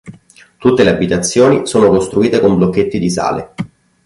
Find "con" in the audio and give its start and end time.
2.39-2.55